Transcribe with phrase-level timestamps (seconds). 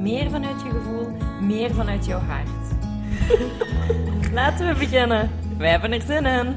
[0.00, 1.08] meer vanuit je gevoel,
[1.40, 2.48] meer vanuit jouw hart.
[4.32, 5.30] Laten we beginnen.
[5.58, 6.54] Wij hebben er zin in.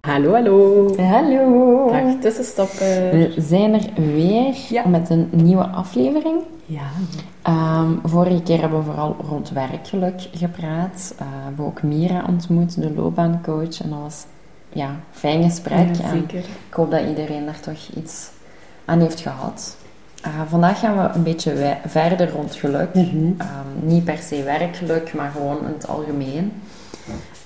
[0.00, 0.94] Hallo, hallo.
[0.96, 1.88] Hallo.
[1.90, 3.10] Dag tussenstoppen.
[3.10, 4.86] We zijn er weer Ja.
[4.88, 6.42] met een nieuwe aflevering.
[6.66, 6.86] Ja.
[7.42, 11.14] Ehm, vorige keer hebben we vooral rond werkgeluk gepraat.
[11.18, 13.80] Eh, we hebben ook Mira ontmoet, de loopbaancoach.
[13.82, 14.26] En dat was
[14.72, 15.94] ja, fijn gesprek.
[15.96, 16.38] Ja, zeker.
[16.38, 18.28] ik hoop dat iedereen daar toch iets
[18.84, 19.76] aan heeft gehad.
[20.22, 22.94] Eh, vandaag gaan we een beetje verder rond geluk.
[22.94, 23.32] Mhm.
[23.38, 26.52] Ehm, niet per se werkgeluk, maar gewoon in het algemeen.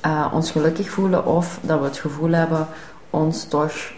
[0.00, 2.66] Eh, ons gelukkig voelen of dat we het gevoel hebben
[3.10, 3.92] ons toch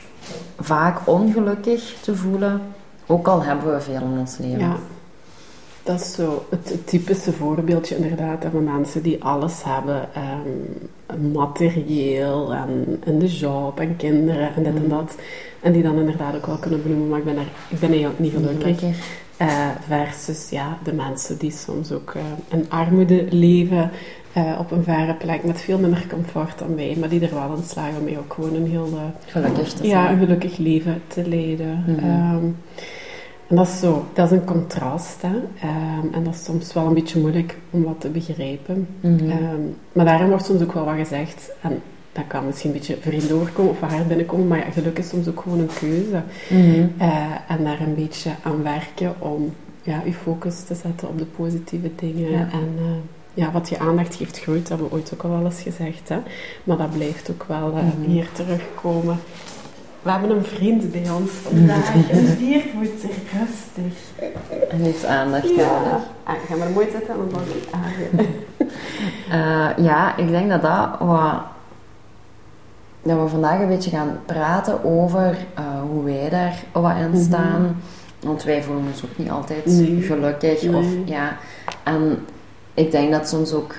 [0.58, 2.60] vaak ongelukkig te voelen.
[3.06, 4.58] Ook al hebben we veel in ons leven.
[4.58, 4.76] Ja,
[5.84, 10.08] dat is zo het, het typische voorbeeldje inderdaad van mensen die alles hebben.
[10.14, 15.16] ehm, materieel en, en de job en kinderen en dit en dat.
[15.60, 18.18] En die dan inderdaad ook wel kunnen benoemen, maar ik ben, daar, ik ben eigenlijk
[18.18, 18.78] niet gelukkig.
[18.78, 19.22] gelukkig.
[19.36, 22.22] Eh, versus ja, de mensen die soms ook eh,
[22.58, 23.90] in armoede leven.
[24.32, 27.56] eh, op een verre plek met veel minder comfort dan wij, maar die er wel
[27.56, 28.88] in slagen om mij ook gewoon een heel
[29.26, 31.84] Gelukkig ja, een gelukkig leven te leiden.
[31.98, 32.46] Ehm,
[33.46, 35.22] en dat is zo, dat is een contrast.
[35.22, 35.36] Hè?
[35.60, 38.86] Ehm, en dat is soms wel een beetje moeilijk om wat te begrijpen.
[39.00, 39.30] Mhm.
[39.30, 39.60] Ehm,
[39.92, 41.50] maar daarom wordt soms ook wel wat gezegd.
[41.60, 41.80] En
[42.12, 44.48] dat kan misschien een beetje vreemd overkomen of hard binnenkomen.
[44.48, 46.22] Maar ja, geluk is soms ook gewoon een keuze.
[46.50, 46.86] Mhm.
[46.98, 51.24] Eh, en daar een beetje aan werken om ja, je focus te zetten op de
[51.24, 52.30] positieve dingen.
[52.30, 52.38] Ja.
[52.52, 52.84] En eh,
[53.34, 56.08] ja, wat je aandacht geeft groeit, dat hebben we ooit ook al wel eens gezegd.
[56.08, 56.16] Hè?
[56.64, 58.10] Maar dat blijft ook wel eh, Mhm.
[58.10, 59.16] hier terugkomen.
[60.04, 61.94] We hebben een vriend bij ons vandaag.
[62.10, 62.88] Een dier moet
[63.32, 63.94] rustig.
[64.70, 65.56] En heeft aandacht Ja.
[65.56, 66.02] nodig.
[66.22, 68.26] Ah, ga maar mooi zitten en dan zal ik aan.
[69.30, 71.34] Eh, ja, ik denk dat dat wat...
[73.02, 77.22] Dat we vandaag een beetje gaan praten over eh, hoe wij daar wat in Mhm.
[77.22, 77.76] staan.
[78.20, 80.02] Want wij voelen ons ook niet altijd Nee.
[80.02, 80.62] gelukkig.
[80.62, 80.76] Nee.
[80.76, 81.36] Of, ja.
[81.82, 82.24] En
[82.74, 83.74] ik denk dat het soms ook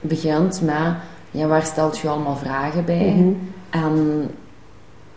[0.00, 0.94] begint met...
[1.30, 3.14] Ja, waar stelt je allemaal vragen bij?
[3.16, 3.32] Mhm.
[3.70, 4.30] En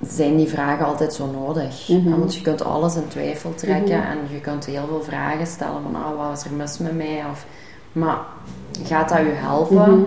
[0.07, 1.87] zijn die vragen altijd zo nodig?
[1.89, 2.19] Mhm.
[2.19, 4.07] Want je kunt alles in twijfel trekken Mhm.
[4.07, 7.23] en je kunt heel veel vragen stellen van ah, wat is er mis met mij?
[7.31, 7.45] Of,
[7.91, 8.17] maar
[8.83, 10.03] gaat dat je helpen Mhm.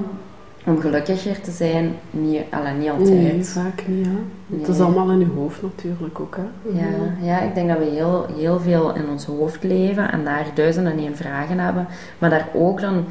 [0.71, 1.95] om gelukkiger te zijn?
[2.11, 2.43] Niet,
[2.79, 3.09] niet altijd.
[3.09, 4.07] Nee, vaak niet.
[4.07, 4.57] Hè?
[4.59, 6.37] Het is allemaal in je hoofd natuurlijk ook.
[6.37, 6.79] Hè?
[6.81, 6.87] Ja,
[7.21, 10.93] ja, ik denk dat we heel, heel veel in ons hoofd leven en daar duizenden
[10.93, 11.87] en één vragen hebben,
[12.19, 13.05] maar daar ook dan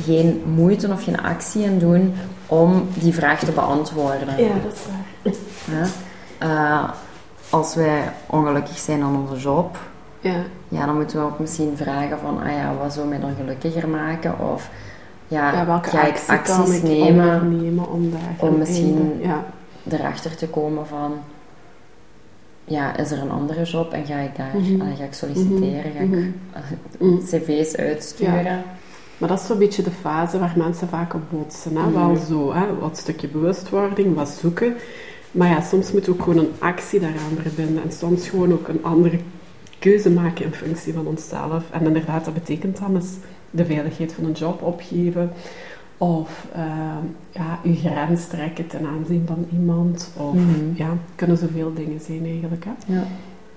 [0.00, 2.14] geen moeite of geen actie in doen
[2.46, 4.28] om die vraag te beantwoorden.
[4.38, 5.32] Ja, dat is waar.
[5.78, 5.86] Ja.
[6.42, 6.88] Eh,
[7.50, 9.76] als wij ongelukkig zijn aan onze job,
[10.20, 10.34] Ja.
[10.68, 13.88] ja, dan moeten we ook misschien vragen van, ah ja, wat zou mij dan gelukkiger
[13.88, 14.38] maken?
[14.52, 14.70] Of
[15.28, 19.44] ja, Ja, welke ga ik actie acties ik nemen ondernemen om daar om misschien- Ja.
[19.88, 21.12] erachter te komen van,
[22.64, 24.80] ja, is er een andere job en ga ik daar, Mhm.
[24.80, 26.30] allee, ga ik solliciteren, ga ik Mhm.
[26.98, 27.18] Mhm.
[27.30, 28.62] cv's uitsturen?
[29.18, 31.76] Maar dat is zo'n beetje de fase waar mensen vaak op botsen.
[31.76, 31.82] Hè?
[31.82, 31.92] Mhm.
[31.92, 32.78] Wel zo, hè?
[32.78, 34.74] wat stukje bewustwording, wat zoeken.
[35.32, 37.82] Maar ja, soms moet ook gewoon een actie daaraan verbinden.
[37.82, 39.18] En soms gewoon ook een andere
[39.78, 41.62] keuze maken in functie van onszelf.
[41.70, 43.14] En inderdaad, dat betekent dan eens
[43.50, 45.32] de veiligheid van een job opgeven.
[45.98, 50.10] Of ehm, ja, je grens trekken ten aanzien van iemand.
[50.16, 50.74] Of Mhm.
[50.74, 52.64] ja, kunnen zoveel dingen zijn eigenlijk.
[52.64, 52.94] Hè?
[52.94, 53.04] Ja.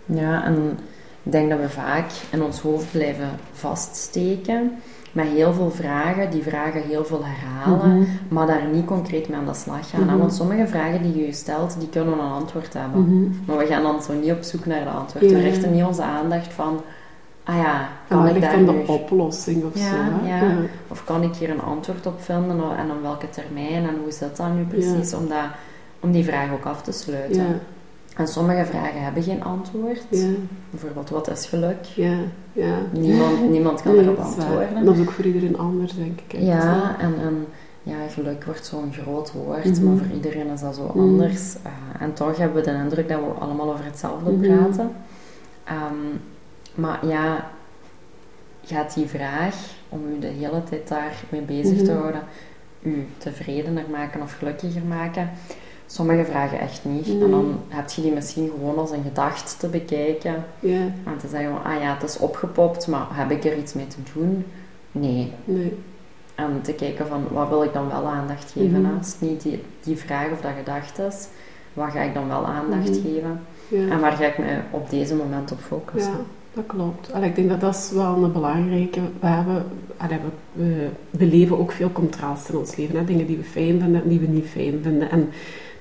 [0.06, 0.78] ja, en
[1.24, 4.72] ik denk dat we vaak in ons hoofd blijven vaststeken
[5.16, 8.06] met heel veel vragen, die vragen heel veel herhalen, Mhm.
[8.28, 10.04] maar daar niet concreet mee aan de slag gaan.
[10.06, 10.18] Mhm.
[10.18, 13.02] Want sommige vragen die je stelt, die kunnen een antwoord hebben.
[13.02, 13.32] Mhm.
[13.46, 15.30] Maar we gaan dan zo niet op zoek naar de antwoord.
[15.30, 15.36] Ja.
[15.36, 16.82] We richten niet onze aandacht van,
[17.44, 18.84] ah ja, kan ik daar de nu...
[18.86, 20.28] oplossing of Ja, zo?
[20.28, 20.42] Ja.
[20.88, 24.38] Of kan ik hier een antwoord op vinden en op welke termijn en hoe zit
[24.38, 25.14] dat nu precies?
[25.14, 25.46] Om, dat,
[26.00, 27.60] om die vraag ook af te sluiten.
[28.16, 30.02] En sommige vragen hebben geen antwoord.
[30.10, 30.28] ja,
[30.70, 31.84] Bijvoorbeeld, wat is geluk?
[31.84, 32.18] ja,
[32.54, 32.78] ja.
[32.92, 34.86] Niemand, niemand kan Nee, erop antwoorden.
[34.86, 36.32] Dat is ook voor iedereen anders, denk ik.
[36.40, 36.46] hè.
[36.46, 37.46] Ja, en, en
[37.84, 39.84] ja, geluk wordt zo'n groot woord, Mhm.
[39.84, 41.00] maar voor iedereen is dat zo Mhm.
[41.00, 41.56] anders.
[41.64, 44.42] Eh, en toch hebben we de indruk dat we allemaal over hetzelfde Mhm.
[44.42, 44.92] praten.
[45.64, 45.96] Ehm,
[46.76, 47.50] maar ja,
[48.66, 49.56] gaat die vraag
[49.90, 52.22] om u de hele tijd daarmee bezig te houden,
[52.82, 55.30] u tevredener maken of gelukkiger maken?
[55.88, 57.08] Sommige vragen echt niet.
[57.08, 57.24] Nee.
[57.24, 60.44] En dan heb je die misschien gewoon als een gedachte te bekijken.
[60.60, 63.88] Ja, En te zeggen ah ja, het is opgepopt, maar heb ik er iets mee
[63.88, 64.46] te doen?
[64.92, 65.32] Nee.
[65.46, 65.74] nee.
[66.36, 68.86] En te kijken van, wat wil ik dan wel aandacht geven?
[68.98, 71.28] Als het niet die, die vraag of dat gedachte is,
[71.74, 73.02] wat ga ik dan wel aandacht Mhm.
[73.02, 73.40] geven?
[73.68, 73.88] Ja.
[73.90, 76.12] En waar ga ik me op deze moment op focussen?
[76.12, 76.18] Ja,
[76.54, 77.14] dat klopt.
[77.14, 79.00] Allee, ik denk dat dat is wel een belangrijke.
[79.20, 79.66] We, hebben,
[79.98, 80.18] allee,
[80.54, 82.98] we, we beleven ook veel contrast in ons leven.
[82.98, 83.04] Hè?
[83.06, 85.10] Dingen die we fijn vinden en die we niet fijn vinden.
[85.12, 85.30] En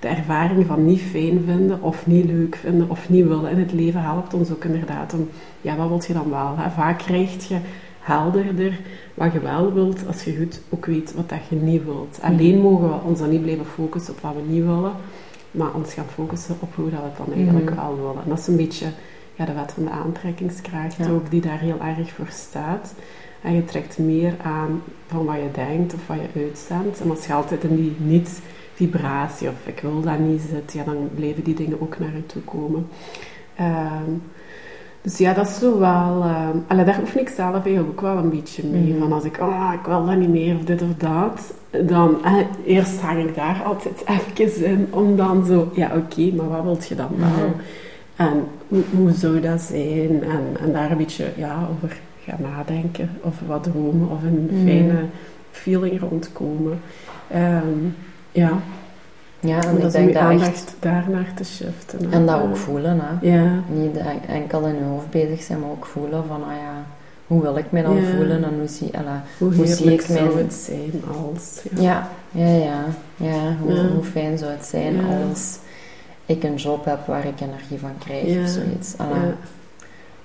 [0.00, 3.72] de ervaring van niet fijn vinden of niet leuk vinden of niet willen in het
[3.72, 5.28] leven helpt ons ook inderdaad om,
[5.60, 6.54] ja, wat wil je dan wel?
[6.56, 6.70] Hè?
[6.70, 7.58] Vaak krijg je
[8.00, 8.80] helderder
[9.14, 12.18] wat je wel wilt als je goed ook weet wat dat je niet wilt.
[12.22, 14.92] Alleen mogen we ons dan niet blijven focussen op wat we niet willen,
[15.50, 17.74] maar ons gaan focussen op hoe dat we het dan eigenlijk Mhm.
[17.80, 18.22] wel willen.
[18.22, 18.86] En dat is een beetje
[19.34, 21.08] ja, de wet van de aantrekkingskracht Ja.
[21.10, 22.94] ook, die daar heel erg voor staat.
[23.42, 27.00] En je trekt meer aan van wat je denkt of wat je uitzendt.
[27.00, 27.96] En als je altijd in die
[28.78, 32.26] niet-vibratie of ik wil dat niet zit, ja, dan blijven die dingen ook naar je
[32.26, 32.86] toe komen.
[33.56, 34.10] Ehm,
[35.02, 36.22] dus ja, dat is zo wel...
[36.22, 38.90] ehm allee, daar oefen ik zelf eigenlijk ook wel een beetje mee.
[38.92, 38.98] Mhm.
[38.98, 41.54] Van als ik, oh, ik wil dat niet meer of dit of dat,
[41.88, 42.34] dan eh,
[42.64, 44.04] eerst hang ik daar altijd
[44.36, 47.28] even in om dan zo, ja oké, maar wat wilt je dan wel?
[47.48, 47.58] Mhm.
[48.16, 50.22] En hoe, hoe zou dat zijn?
[50.22, 53.10] En, en daar een beetje ja, over gaan nadenken.
[53.20, 54.08] Of wat dromen.
[54.10, 54.64] Of een Mhm.
[54.66, 55.04] fijne
[55.50, 56.80] feeling rondkomen.
[57.30, 57.78] Ehm,
[58.34, 58.50] ja,
[59.40, 60.74] Ja, en ik denk je dat aandacht echt...
[60.80, 61.98] daarnaar te shiften.
[62.04, 62.10] hè.
[62.10, 62.42] En dat Ja.
[62.42, 63.28] ook voelen, hè.
[63.36, 66.84] Ja, Niet en- enkel in je hoofd bezig zijn, maar ook voelen van, ah ja,
[67.26, 68.10] hoe wil ik me dan Ja.
[68.16, 71.02] voelen en hoe zie, alla, hoe Hoe zie ik zou mijn- het zijn
[71.32, 71.60] als...
[71.80, 72.08] Ja.
[72.30, 72.84] ja, ja, ja,
[73.16, 73.86] ja, hoe, Ja.
[73.88, 75.02] hoe fijn zou het zijn Ja.
[75.28, 75.58] als
[76.26, 78.42] ik een job heb waar ik energie van krijg Ja.
[78.42, 78.94] of zoiets.
[78.98, 79.04] Ja.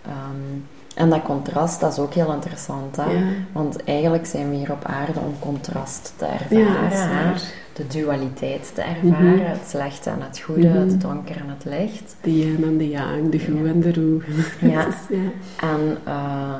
[0.05, 0.59] ehm,
[0.95, 3.11] en dat contrast, dat is ook heel interessant, hè.
[3.11, 3.21] Ja.
[3.51, 7.41] Want eigenlijk zijn we hier op aarde om contrast te Ja, ervaren, waar.
[7.73, 9.45] De dualiteit te ervaren, Mhm.
[9.45, 10.77] het slechte en het goede, Mhm.
[10.77, 12.15] het donker en het licht.
[12.21, 13.65] De yin en de yang, de goed Ja.
[13.65, 14.21] en de roe.
[14.71, 14.79] Ja.
[14.85, 15.67] Het is- ja.
[15.67, 16.53] En eh,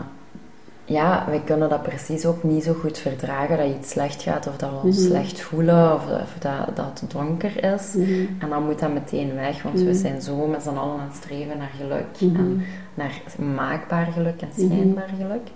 [0.86, 4.58] ja, wij kunnen dat precies ook niet zo goed verdragen dat iets slecht gaat of
[4.58, 5.08] dat we ons Mhm.
[5.08, 7.96] slecht voelen of, of dat, dat het donker is.
[8.40, 11.16] En dan moet dat meteen weg, want we zijn zo met z'n allen aan het
[11.24, 12.06] streven naar geluk
[12.36, 12.64] en
[12.94, 13.22] naar
[13.56, 15.48] maakbaar geluk en schijnbaar geluk.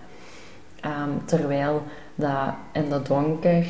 [0.80, 1.84] Ehm, terwijl
[2.16, 3.66] dat in de donker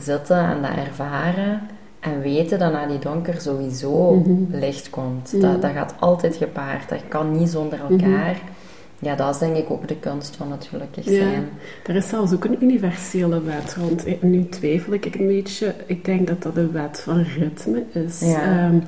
[0.00, 1.60] zitten en dat ervaren
[2.00, 4.56] en weten dat naar die donker sowieso Mhm.
[4.56, 5.32] licht komt.
[5.32, 5.42] Mhm.
[5.42, 7.92] Dat, dat gaat altijd gepaard, dat kan niet zonder Mhm.
[8.04, 8.36] elkaar.
[9.00, 11.10] Ja, dat is denk ik ook de kunst van het gelukkig Ja.
[11.10, 11.48] zijn.
[11.86, 14.04] Er is zelfs ook een universele wet rond.
[14.04, 15.74] Eh, Nu twijfel ik een beetje.
[15.86, 18.20] Ik denk dat dat de wet van ritme is.
[18.20, 18.42] Ja.
[18.42, 18.78] Ehm,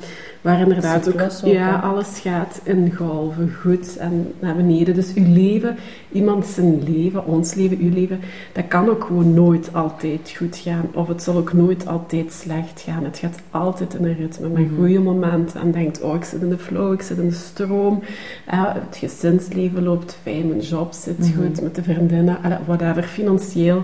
[0.41, 4.95] waar inderdaad ook, ja, alles gaat in golven, goed en naar beneden.
[4.95, 5.77] Dus uw leven,
[6.13, 8.21] iemand zijn leven, ons leven, uw leven,
[8.53, 10.89] dat kan ook gewoon nooit altijd goed gaan.
[10.95, 13.05] Of het zal ook nooit altijd slecht gaan.
[13.05, 14.75] Het gaat altijd in een ritme met Mhm.
[14.77, 15.61] goede momenten.
[15.61, 18.03] En denkt, oh, ik zit in de flow, ik zit in de stroom.
[18.47, 21.33] Eh, het gezinsleven loopt fijn, mijn job zit Mhm.
[21.43, 23.83] goed, met de vriendinnen, whatever, financieel.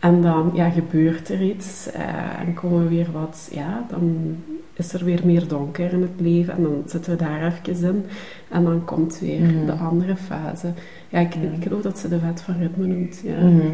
[0.00, 2.02] En dan ja, gebeurt er iets eh,
[2.46, 4.36] en komen we weer wat, ja, dan
[4.72, 8.04] is er weer meer donker in het leven en dan zitten we daar even in.
[8.48, 9.66] En dan komt weer Mhm.
[9.66, 10.66] de andere fase.
[11.08, 13.20] Ja, ik, ik geloof dat ze de wet van ritme noemt.
[13.24, 13.66] Ja, Mhm.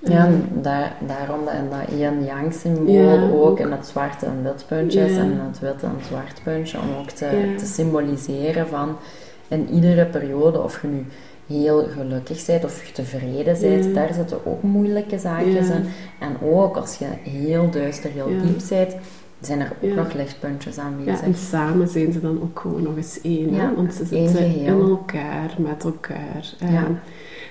[0.00, 3.58] Ja, en daar, daarom dat, en dat yin-yang symbool Ja, ook ook.
[3.60, 5.20] in het zwarte en wit puntje is Ja.
[5.20, 7.58] en het witte en zwart puntje, om ook te, Ja.
[7.58, 8.96] te symboliseren van
[9.48, 11.04] in iedere periode, of je nu
[11.46, 13.92] heel gelukkig bent of tevreden bent, Ja.
[13.92, 15.74] daar zitten ook moeilijke zaakjes Ja.
[15.74, 15.84] in.
[16.18, 18.40] En ook als je heel duister, heel Ja.
[18.42, 18.96] diep bent,
[19.40, 19.94] zijn er ook Ja.
[19.94, 21.20] nog lichtpuntjes Ja, aanwezig.
[21.22, 23.54] en samen zijn ze dan ook gewoon nog eens één.
[23.54, 24.80] Ja, Want ze zitten geheel.
[24.82, 26.52] in elkaar, met elkaar.
[26.60, 26.86] Eh, Ja.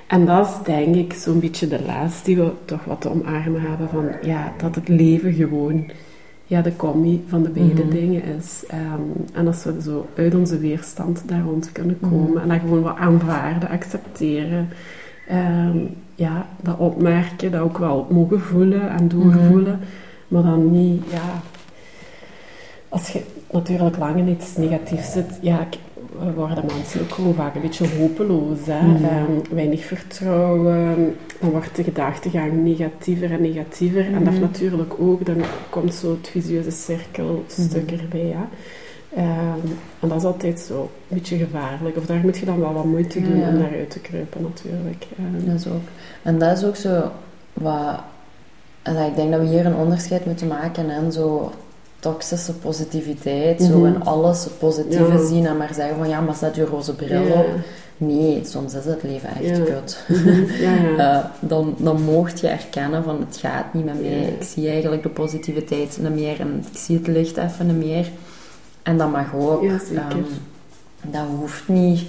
[0.08, 3.62] En dat is denk ik zo'n beetje de les die we toch wat te omarmen
[3.62, 3.90] hebben.
[3.90, 5.86] Van, ja, dat het leven gewoon
[6.48, 7.94] ja, de combi van de beide Mhm.
[7.94, 8.64] dingen is.
[8.68, 9.02] Ehm,
[9.34, 12.30] en als we zo uit onze weerstand daar rond kunnen komen.
[12.32, 12.38] Mhm.
[12.38, 14.70] En dat gewoon wat aanvaarden, accepteren.
[15.28, 15.78] Ehm,
[16.16, 19.80] ja, dat opmerken, dat ook wel mogen voelen en doorvoelen.
[20.28, 21.42] Maar dan niet, ja...
[22.90, 23.22] Als je
[23.52, 25.68] natuurlijk lang in iets negatiefs zit, ja,
[26.20, 28.58] we worden mensen ook gewoon vaak een beetje hopeloos.
[28.66, 28.88] Hè?
[28.88, 29.04] Mhm.
[29.04, 34.06] Ehm, weinig vertrouwen, dan wordt de gedachtegang negatiever en negatiever.
[34.14, 34.42] En dat Mhm.
[34.42, 35.38] natuurlijk ook, dan
[35.70, 38.00] komt zo het visieuze cirkelstuk Mhm.
[38.02, 38.36] erbij.
[38.36, 38.44] Hè?
[39.22, 39.60] Ehm,
[40.00, 40.88] en dat is altijd zo een
[41.18, 41.98] beetje gevaarlijk.
[41.98, 43.48] Of daar moet je dan wel wat moeite doen Ja.
[43.48, 45.06] om daaruit te kruipen natuurlijk.
[45.46, 45.82] Dat is ook.
[46.24, 47.04] En dat is ook zo
[47.54, 48.00] wat.
[48.82, 51.52] en ik denk dat we hier een onderscheid moeten maken en zo
[52.00, 53.86] toxische positiviteit, zo Mhm.
[53.86, 55.26] in alles het positieve Ja.
[55.26, 57.34] zien en maar zeggen van ja, maar zet je roze bril ja.
[57.40, 57.48] op.
[57.98, 59.64] Nee, soms is het leven echt Ja.
[59.64, 60.06] kut.
[60.60, 60.98] Ja, ja.
[61.20, 64.36] Eh, dan, dan mocht je erkennen van het gaat niet met mij.
[64.40, 68.10] Ik zie eigenlijk de positiviteit niet meer en ik zie het licht even niet meer.
[68.84, 69.64] En dat mag ook.
[69.64, 70.02] Ja, zeker.
[70.10, 72.02] Ehm, dat hoeft niet.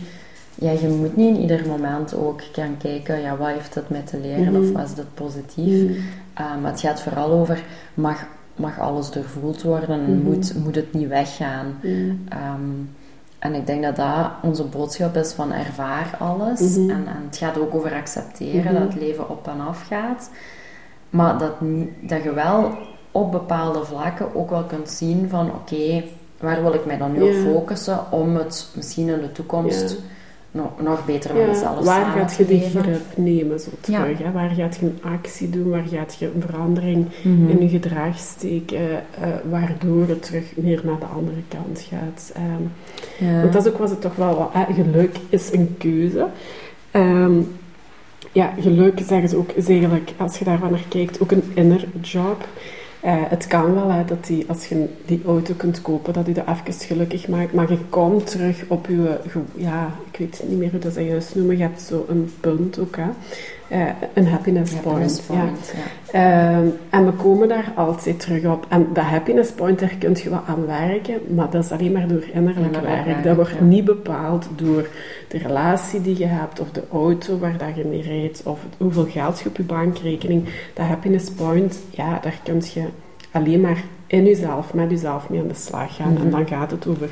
[0.54, 4.00] Ja, je moet niet in ieder moment ook gaan kijken, ja, wat heeft het mij
[4.02, 4.56] te leren Mhm.
[4.62, 5.82] of was het positief.
[5.88, 5.96] Mm.
[6.34, 7.62] Eh, maar het gaat vooral over,
[7.94, 8.24] mag,
[8.56, 10.22] mag alles doorvoeld worden en Mhm.
[10.24, 11.66] moet, moet het niet weggaan.
[11.82, 12.88] Mm.
[13.46, 16.60] En ik denk dat dat onze boodschap is van ervaar alles.
[16.60, 16.90] Mhm.
[16.90, 18.74] en, en het gaat ook over accepteren Mhm.
[18.82, 20.30] dat het leven op en af gaat.
[21.10, 21.52] Maar dat,
[22.00, 22.70] dat je wel
[23.12, 26.02] op bepaalde vlakken ook wel kunt zien van oké,
[26.40, 27.30] waar wil ik mij dan nu Ja.
[27.40, 29.96] op focussen om het misschien in de toekomst Ja.
[30.50, 32.82] nog, nog beter met Ja, mezelf waar samen gaat te je leven.
[32.82, 34.18] grip nemen zo terug?
[34.18, 34.32] Hè?
[34.32, 35.70] Waar gaat je een actie doen?
[35.70, 37.48] Waar gaat je een verandering Mhm.
[37.48, 38.78] in je gedrag steken?
[39.20, 42.32] eh, waardoor het terug meer naar de andere kant gaat?
[42.34, 42.62] Ehm,
[43.20, 44.66] Want dat ook was het toch wel wat.
[44.74, 46.26] geluk is een keuze.
[46.90, 47.40] Ehm,
[48.32, 51.84] ja, geluk zeggen ze ook, is eigenlijk, als je daarvan naar kijkt, ook een inner
[52.00, 52.46] job.
[53.00, 56.32] Eh, het kan wel hè, dat die, als je die auto kunt kopen, dat u
[56.32, 57.52] dat even gelukkig maakt.
[57.52, 59.18] Maar je komt terug op je,
[59.54, 61.56] ja, ik weet niet meer hoe dat ze juist noemen.
[61.56, 63.08] Je hebt zo een punt ook, hè.
[63.68, 63.80] Eh,
[64.14, 64.84] een happiness point.
[64.84, 65.34] Happiness ja.
[65.34, 65.72] point,
[66.12, 66.12] ja.
[66.12, 68.66] Ehm, en we komen daar altijd terug op.
[68.68, 72.08] En dat happiness point, daar kun je wel aan werken, maar dat is alleen maar
[72.08, 73.04] door innerlijk werk.
[73.04, 74.88] werk, Dat wordt niet bepaald door
[75.28, 79.06] de relatie die je hebt, of de auto waar dat je mee rijdt, of hoeveel
[79.06, 80.44] geld je op je bankrekening.
[80.74, 82.84] Dat happiness point, ja, daar kun je
[83.30, 86.12] alleen maar in jezelf, met jezelf mee aan de slag gaan.
[86.12, 86.22] Mhm.
[86.22, 87.10] En dan gaat het over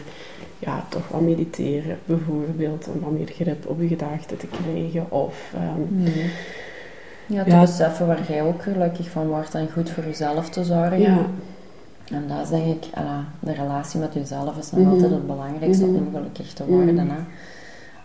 [0.65, 5.11] ja, toch wat mediteren, bijvoorbeeld, om wat meer grip op je gedachten te krijgen.
[5.11, 6.11] Of, ehm, Mhm.
[7.27, 7.61] Ja, te Ja.
[7.61, 11.01] beseffen waar jij ook gelukkig van wordt en goed voor jezelf te zorgen.
[11.01, 11.19] ja,
[12.13, 14.91] En dat is denk ik, ala, de relatie met jezelf is nog Mhm.
[14.91, 15.95] altijd het belangrijkste Mhm.
[15.97, 16.95] om gelukkig te worden.
[16.95, 17.09] Mhm.
[17.09, 17.21] hè.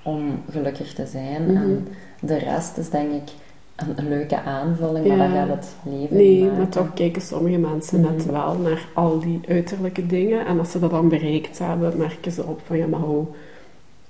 [0.03, 1.55] Om gelukkig te zijn.
[1.55, 1.87] En
[2.21, 3.29] de rest is denk ik
[3.95, 5.45] een, leuke aanvulling, maar Ja.
[5.45, 6.57] dat gaat het leven Nee, niet maken.
[6.57, 8.31] maar toch kijken sommige mensen net Mhm.
[8.31, 10.45] wel naar al die uiterlijke dingen.
[10.45, 13.25] En als ze dat dan bereikt hebben, merken ze op van ja, maar hoe,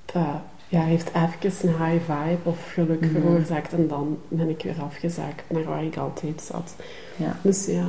[0.05, 0.23] dat
[0.67, 3.11] ja, heeft even een high vibe of geluk Mhm.
[3.11, 3.73] veroorzaakt.
[3.73, 6.75] En dan ben ik weer afgezakt naar waar ik altijd zat.
[7.15, 7.35] Ja.
[7.41, 7.83] Dus ja.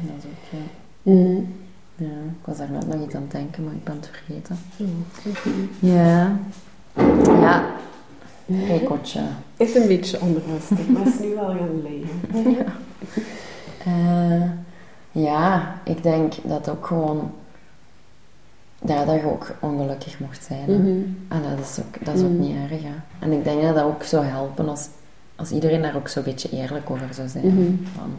[0.00, 1.12] Dat is ook, ja.
[1.12, 1.36] Mhm.
[1.96, 2.06] ja.
[2.38, 4.58] Ik was daar net nog iets aan het denken, maar ik ben het vergeten.
[5.78, 6.38] Ja.
[7.40, 7.64] Ja.
[8.66, 9.20] Reikotje.
[9.56, 12.52] Is een beetje onrustig, maar is nu wel gaan liggen.
[12.58, 12.64] Ja.
[13.84, 14.50] Eh,
[15.12, 17.30] ja, ik denk dat ook gewoon...
[18.86, 20.60] Ja, dat je ook ongelukkig mocht zijn.
[20.70, 20.76] hè.
[20.76, 20.88] Mhm.
[21.28, 22.40] En dat is ook, dat is ook Mm.
[22.40, 22.94] niet erg, hè.
[23.18, 24.88] En ik denk dat dat ook zou helpen als,
[25.36, 27.46] als iedereen daar ook zo'n beetje eerlijk over zou zijn.
[27.46, 27.72] Mhm.
[27.96, 28.10] Van,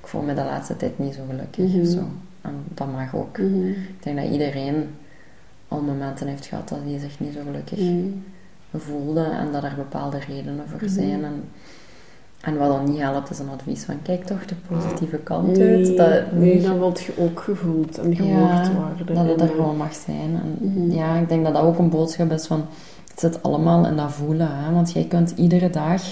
[0.00, 1.80] ik voel me de laatste tijd niet zo gelukkig Mhm.
[1.80, 2.02] of zo.
[2.40, 3.38] En dat mag ook.
[3.38, 3.68] Mhm.
[3.68, 4.94] Ik denk dat iedereen
[5.68, 8.06] al momenten heeft gehad dat hij zich niet zo gelukkig Mhm.
[8.74, 10.88] Voelde en dat er bepaalde redenen voor Mhm.
[10.92, 11.24] zijn.
[11.24, 11.44] En,
[12.40, 15.76] en wat dan niet helpt is een advies van kijk toch de positieve kant Nee,
[15.86, 15.96] uit.
[15.96, 19.14] Dat, nee, dan word je ook gevoeld en gehoord Ja, worden.
[19.14, 20.40] dat het er gewoon mag zijn.
[20.42, 20.90] En Mhm.
[20.90, 22.64] ja, ik denk dat dat ook een boodschap is van
[23.10, 24.48] het zit allemaal in dat voelen.
[24.50, 24.72] Hè?
[24.72, 26.02] Want jij kunt iedere dag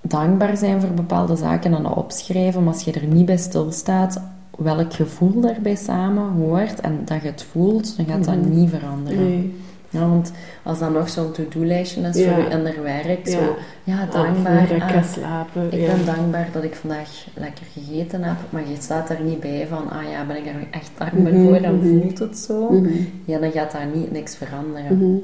[0.00, 4.20] dankbaar zijn voor bepaalde zaken en dat opschrijven, maar als je er niet bij stilstaat
[4.58, 8.50] welk gevoel daarbij samen hoort en dat je het voelt, dan gaat dat Mhm.
[8.54, 9.18] niet veranderen.
[9.24, 9.54] Nee.
[9.94, 10.32] Ja, want
[10.62, 12.34] als dat nog zo'n to-do-lijstje is Ja.
[12.34, 13.32] voor je inner werk, Ja.
[13.32, 14.70] zo, ja, dankbaar.
[14.70, 15.72] ik ah, slapen.
[15.72, 19.66] ik ben dankbaar dat ik vandaag lekker gegeten heb, maar je staat daar niet bij
[19.68, 21.86] van, ah ja, ben ik er echt dankbaar Mhm, voor en mhm.
[22.00, 22.70] voelt het zo?
[22.70, 22.92] Mhm.
[23.24, 24.96] Ja, dan gaat daar niet niks veranderen.
[24.98, 25.16] Mhm.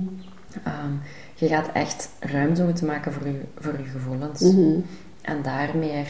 [0.65, 0.93] Ehm,
[1.35, 4.43] je gaat echt ruimte moeten maken voor je, voor je gevoelens.
[5.23, 6.09] En daar meer,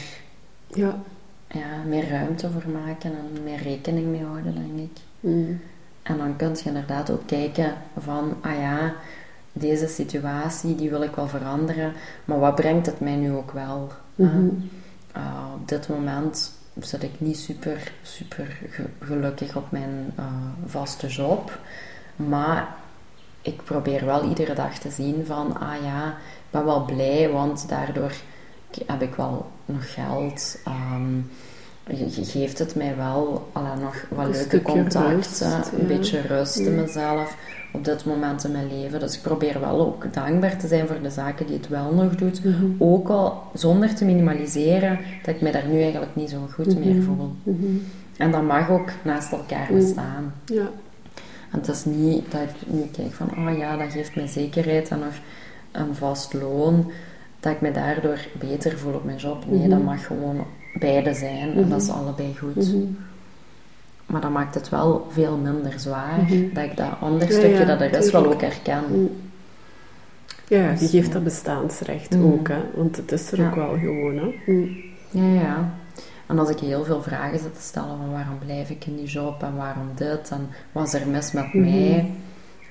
[0.67, 0.99] Ja.
[1.47, 4.99] ja, meer ruimte voor maken en meer rekening mee houden, denk ik.
[6.03, 8.93] En dan kun je inderdaad ook kijken van, ah ja,
[9.53, 11.93] deze situatie, die wil ik wel veranderen,
[12.25, 13.91] maar wat brengt het mij nu ook wel?
[14.15, 14.45] Mhm.
[15.17, 20.25] Uh, op dit moment zit ik niet super, super ge- gelukkig op mijn uh,
[20.65, 21.57] vaste job.
[22.15, 22.67] Maar
[23.41, 27.69] ik probeer wel iedere dag te zien van, ah ja, ik ben wel blij, want
[27.69, 28.11] daardoor
[28.85, 30.57] heb ik wel nog geld.
[30.65, 31.19] ehm,
[32.21, 35.41] geeft het mij wel alla, nog wat Een leuke contacten, rust,
[35.79, 37.37] een beetje rust in mezelf
[37.73, 38.99] op dit moment in mijn leven.
[38.99, 42.15] Dus ik probeer wel ook dankbaar te zijn voor de zaken die het wel nog
[42.15, 42.43] doet.
[42.43, 42.65] Mhm.
[42.77, 46.95] Ook al zonder te minimaliseren dat ik me daar nu eigenlijk niet zo goed meer
[46.95, 47.03] Mhm.
[47.03, 47.31] voel.
[47.43, 47.65] Mhm.
[48.17, 50.33] En dat mag ook naast elkaar bestaan.
[50.45, 50.69] Ja.
[51.51, 54.89] En het is niet dat ik nu kijk van, oh ja, dat geeft mij zekerheid
[54.89, 55.13] en nog
[55.71, 56.91] een vast loon,
[57.39, 59.43] dat ik me daardoor beter voel op mijn job.
[59.47, 61.69] Nee, dat mag gewoon beide zijn en Mhm.
[61.69, 62.55] dat is allebei goed.
[62.55, 62.77] Mhm.
[64.05, 66.53] Maar dat maakt het wel veel minder zwaar, Mhm.
[66.53, 68.83] dat ik dat ander stukje ja, dat er is wel ook herken.
[68.91, 68.99] Mhm.
[70.47, 72.23] Ja, je Dus, geeft dat bestaansrecht Mhm.
[72.31, 72.59] ook, hè.
[72.75, 73.47] Want het is er Ja.
[73.47, 74.33] ook wel gewoon, hè.
[75.09, 75.73] Ja, ja.
[76.27, 79.05] En als ik heel veel vragen zit te stellen van waarom blijf ik in die
[79.05, 81.59] job en waarom dit en wat is er mis met Mhm.
[81.61, 82.11] mij,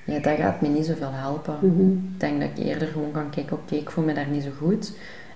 [0.05, 1.55] ja, dat gaat me niet zoveel helpen.
[1.61, 1.91] Mhm.
[1.91, 4.49] Ik denk dat ik eerder gewoon kan kijken, oké, ik voel me daar niet zo
[4.59, 4.91] goed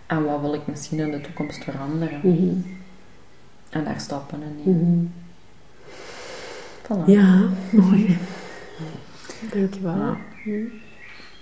[0.08, 2.20] en wat wil ik misschien in de toekomst veranderen.
[2.24, 2.54] Mhm.
[3.70, 4.72] En daar stappen in.
[4.72, 5.06] Mhm.
[6.84, 7.06] Voilà.
[7.06, 8.18] Ja, mooi.
[9.54, 9.96] Dankjewel.
[9.96, 10.18] Ja.
[10.44, 10.52] Hm.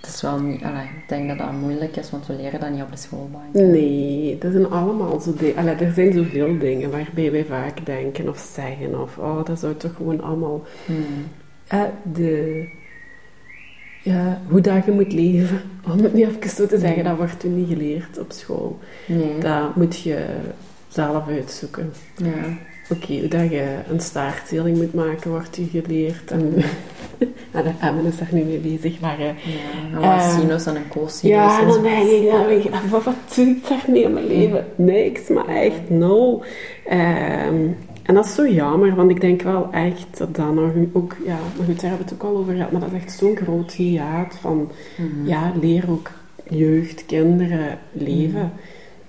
[0.00, 2.70] Het is wel niet, allee, ik denk dat dat moeilijk is, want we leren dat
[2.70, 3.52] niet op de schoolbank.
[3.54, 5.78] Nee, dat zijn allemaal zo dingen.
[5.78, 9.94] Er zijn zoveel dingen waarbij wij vaak denken of zeggen of oh, dat zou toch
[9.96, 11.04] gewoon allemaal Hmm.
[11.66, 12.68] eh, de
[14.04, 15.60] ja, hoe dat je moet leven.
[15.92, 18.78] Om het niet even zo te zeggen, dat wordt u niet geleerd op school.
[19.06, 19.38] Nee.
[19.40, 20.24] Dat moet je
[20.88, 21.92] zelf uitzoeken.
[22.16, 22.32] Ja.
[22.90, 26.30] Oké, hoe dat je een staartteling moet maken, wordt u geleerd.
[26.30, 26.54] En,
[27.52, 29.18] en Emmen is daar nu mee bezig, maar...
[29.18, 31.34] eh, Ja, wat Eh, sinus en een cosinus.
[31.36, 34.26] Ja, en dan denk ik, dan denk ik wat, wat doe ik daarmee in mijn
[34.26, 34.66] leven?
[34.76, 36.44] Niks, maar echt nul.
[36.86, 37.54] Ehm,
[38.04, 41.38] en dat is zo jammer, want ik denk wel echt dat dan nog ook, ja,
[41.56, 43.36] maar goed, daar hebben we het ook al over gehad, maar dat is echt zo'n
[43.36, 45.26] groot hiaat van, Mhm.
[45.28, 46.10] ja, leer ook
[46.48, 48.52] jeugd, kinderen leven.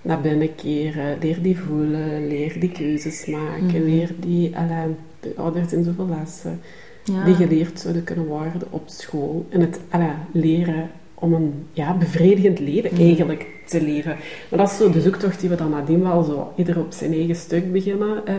[0.02, 3.84] Naar binnen keren, leer die voelen, leer die keuzes maken, Mhm.
[3.84, 6.60] leer die, allee, de ouders in zoveel lessen
[7.04, 7.24] Ja.
[7.26, 9.46] die geleerd zouden kunnen worden op school.
[9.50, 13.02] En het allee, leren om een ja, bevredigend leven Mhm.
[13.02, 14.16] eigenlijk te leven.
[14.50, 17.12] Maar dat is zo de zoektocht die we dan nadien wel zo ieder op zijn
[17.14, 18.36] eigen stuk beginnen eh,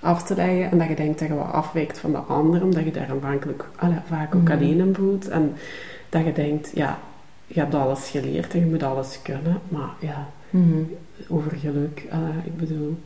[0.00, 0.70] af te leggen.
[0.70, 3.68] En dat je denkt dat je wat afwijkt van de ander, omdat je daar aanvankelijk
[4.06, 4.52] vaak ook Mhm.
[4.52, 5.28] alleen in voelt.
[5.28, 5.52] En
[6.08, 6.98] dat je denkt, ja,
[7.46, 9.58] je hebt alles geleerd en je moet alles kunnen.
[9.68, 10.78] Maar ja, Mhm.
[11.28, 12.96] over geluk, allee, ik bedoel,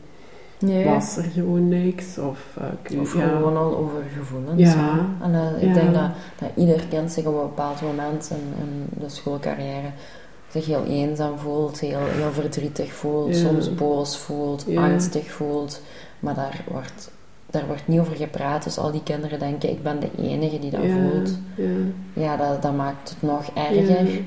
[0.59, 0.85] Nee.
[0.85, 2.17] was er gewoon niks.
[2.17, 2.57] Of,
[2.89, 3.27] je- Of ja.
[3.27, 4.61] gewoon al over gevoelens.
[4.73, 5.05] Ja.
[5.21, 5.73] En ik Ja.
[5.73, 6.09] denk dat,
[6.39, 9.87] dat ieder kind zich op een bepaald moment in, in de schoolcarrière
[10.51, 15.81] zich heel eenzaam voelt, heel, heel verdrietig voelt, soms boos voelt, angstig voelt.
[16.19, 17.11] Maar daar wordt,
[17.49, 18.63] daar wordt niet over gepraat.
[18.63, 21.37] Dus al die kinderen denken, ik ben de enige die dat ja, voelt.
[21.55, 21.65] ja.
[22.13, 24.03] Ja, dat, dat maakt het nog erger.
[24.05, 24.19] Ja.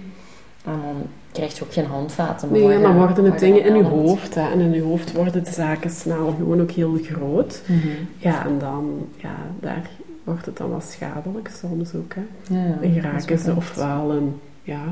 [0.64, 1.02] En dan
[1.38, 2.68] krijg je ook geen handvaten meer.
[2.68, 4.34] Nee, dan je- worden het dingen in je dan hoofd.
[4.34, 4.50] Hè.
[4.50, 7.62] En in je hoofd worden de zaken snel gewoon ook heel groot.
[7.66, 7.88] Mhm.
[8.16, 9.90] Ja, en dan, ja, daar
[10.24, 12.14] wordt het dan wel schadelijk soms ook.
[12.14, 12.54] Hè.
[12.56, 14.82] Ja, Dan geraken ook ze ofwel een, ja,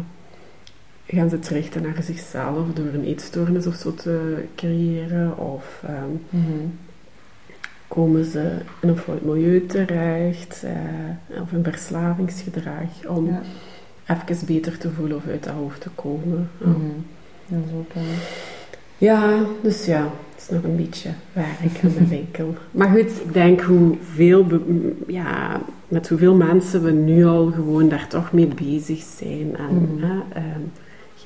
[1.06, 5.38] gaan ze richten naar zichzelf door een eetstoornis of zo te creëren.
[5.38, 6.66] Of ehm, Mhm.
[7.88, 10.62] komen ze in een fout milieu terecht.
[10.64, 13.06] eh, of een verslavingsgedrag.
[13.08, 13.42] Om Ja.
[14.08, 16.50] Even beter te voelen of uit dat hoofd te komen.
[16.60, 16.66] Ja.
[16.66, 16.78] Mhm.
[17.46, 18.02] Dat is ook,
[18.98, 20.02] Ja, dus ja,
[20.34, 22.54] het is nog een beetje werk aan de winkel.
[22.70, 24.46] Maar goed, ik denk hoeveel,
[25.06, 29.56] ja, met hoeveel mensen we nu al gewoon daar toch mee bezig zijn.
[29.56, 30.04] En Mhm.
[30.04, 30.60] hè, ehm,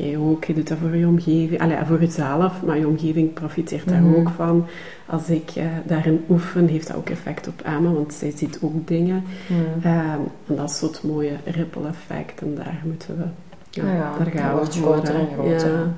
[0.01, 3.89] jij ook, je doet dat voor je omgeving, allee, voor jezelf, maar je omgeving profiteert
[3.89, 4.15] daar Mhm.
[4.15, 4.67] ook van.
[5.07, 8.87] Als ik eh, daarin oefen, heeft dat ook effect op Emma, want zij ziet ook
[8.89, 9.23] dingen.
[9.49, 9.55] ja.
[9.91, 13.25] Ehm, en dat is mooie ripple effect en daar moeten we,
[13.71, 13.85] ja,
[14.19, 15.71] daar gaan we wordt groter en groter.
[15.71, 15.93] Ja,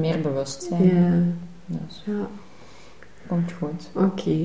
[0.00, 0.84] Meer bewustzijn.
[0.84, 2.26] ja, Dus, ja.
[3.28, 3.88] Komt goed.
[3.94, 4.36] Oké.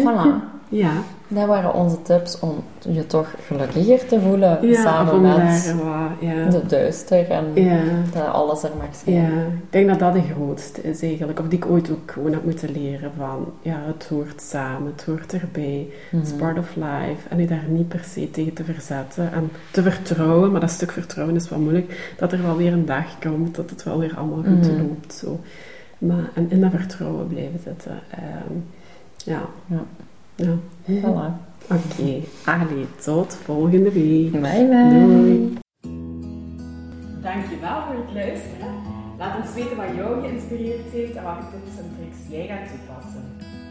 [0.00, 0.28] Voilà.
[0.72, 0.92] Ja,
[1.28, 2.54] Dat waren onze tips om
[2.88, 6.44] je toch gelukkiger te voelen ja samen met wat, ja.
[6.50, 7.80] de duister en Ja,
[8.12, 9.16] dat alles er mag zijn.
[9.16, 11.38] ja, ik denk dat dat de grootste is eigenlijk.
[11.40, 15.04] Of die ik ooit ook gewoon heb moeten leren van, ja, het hoort samen, het
[15.04, 15.86] hoort erbij.
[16.10, 16.22] Mhm.
[16.22, 17.28] It's part of life.
[17.28, 19.32] En je daar niet per se tegen te verzetten.
[19.32, 22.12] En te vertrouwen, maar dat stuk vertrouwen is wel moeilijk.
[22.18, 24.78] Dat er wel weer een dag komt, dat het wel weer allemaal goed Mhm.
[24.80, 25.14] loopt.
[25.14, 25.40] Zo.
[26.00, 28.00] Maar, en in dat vertrouwen blijven zitten.
[28.10, 28.54] Ehm,
[29.24, 29.42] ja.
[29.66, 29.84] Ja.
[30.34, 30.56] ja.
[31.00, 31.48] Voilà.
[31.70, 34.30] Oké, allee, tot volgende week.
[34.30, 34.88] Bye bye.
[34.90, 35.58] Doei.
[37.22, 38.74] Dankjewel voor het luisteren.
[39.18, 43.24] Laat ons weten wat jou geïnspireerd heeft en welke tips en tricks jij gaat toepassen.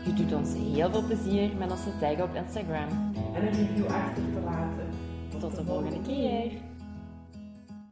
[0.06, 2.90] Je doet ons heel veel plezier met ons te taggen op Instagram.
[3.36, 4.88] En een review achter te laten.
[5.40, 6.52] Tot de volgende keer.